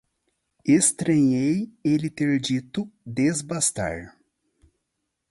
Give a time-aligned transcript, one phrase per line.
[0.65, 4.17] Estranhei ele ter dito “desbastar”.